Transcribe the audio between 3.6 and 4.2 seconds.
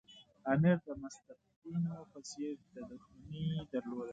درلوده.